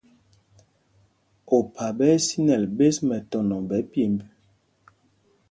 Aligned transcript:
Opha 1.57 1.85
ɓɛ́ 1.97 2.09
ɛ́ 2.15 2.23
sínɛl 2.25 2.63
ɓēs 2.77 2.95
mɛtɔnɔ 3.07 3.57
ɓɛ̌ 3.69 3.81
pyêmb. 3.91 4.17